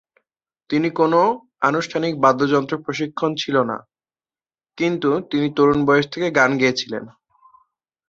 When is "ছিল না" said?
3.35-3.77